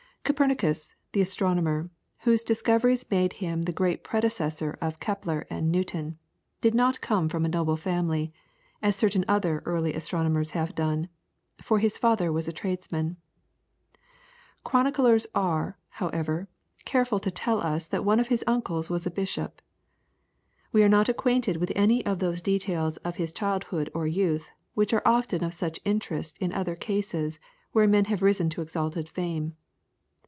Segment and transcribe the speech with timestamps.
[0.23, 1.89] Copernicus, the astronomer,
[2.19, 6.17] whose discoveries make him the great predecessor of Kepler and Newton,
[6.61, 8.31] did not come from a noble family,
[8.81, 11.09] as certain other early astronomers have done,
[11.61, 13.17] for his father was a tradesman.
[14.63, 16.47] Chroniclers are, however,
[16.85, 19.61] careful to tell us that one of his uncles was a bishop.
[20.71, 24.93] We are not acquainted with any of those details of his childhood or youth which
[24.93, 27.37] are often of such interest in other cases
[27.73, 29.57] where men have risen to exalted fame.